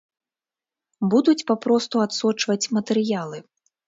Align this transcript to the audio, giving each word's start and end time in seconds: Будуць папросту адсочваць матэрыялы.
Будуць 1.11 1.45
папросту 1.51 2.01
адсочваць 2.05 2.69
матэрыялы. 2.79 3.37